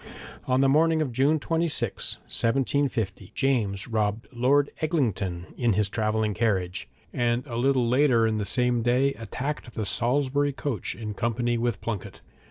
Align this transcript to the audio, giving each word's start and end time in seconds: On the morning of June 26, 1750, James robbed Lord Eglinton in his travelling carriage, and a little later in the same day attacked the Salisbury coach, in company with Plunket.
On 0.47 0.61
the 0.61 0.67
morning 0.67 0.99
of 0.99 1.11
June 1.11 1.39
26, 1.39 2.15
1750, 2.21 3.33
James 3.35 3.87
robbed 3.87 4.27
Lord 4.33 4.71
Eglinton 4.81 5.53
in 5.55 5.73
his 5.73 5.89
travelling 5.89 6.33
carriage, 6.33 6.89
and 7.13 7.45
a 7.45 7.55
little 7.55 7.87
later 7.87 8.25
in 8.25 8.39
the 8.39 8.43
same 8.43 8.81
day 8.81 9.13
attacked 9.13 9.75
the 9.75 9.85
Salisbury 9.85 10.53
coach, 10.53 10.95
in 10.95 11.13
company 11.13 11.55
with 11.55 11.81
Plunket. 11.81 12.21